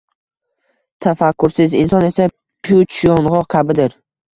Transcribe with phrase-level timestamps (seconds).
[1.07, 4.01] Tafakkursiz inson esa puch yong‘oq kabidir.